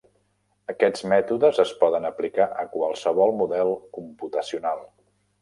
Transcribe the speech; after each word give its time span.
Aquests 0.71 1.03
mètodes 1.11 1.59
es 1.63 1.73
poden 1.81 2.07
aplicar 2.09 2.49
a 2.65 2.65
qualsevol 2.73 3.35
model 3.43 3.75
computacional. 4.01 4.85